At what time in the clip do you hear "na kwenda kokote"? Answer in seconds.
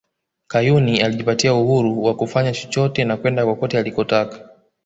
3.05-3.77